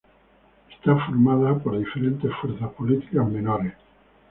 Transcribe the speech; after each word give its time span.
Está 0.71 0.95
formada 1.05 1.59
por 1.59 1.77
diferentes 1.77 2.31
fuerzas 2.41 2.71
políticas 2.71 3.29
menores. 3.29 3.73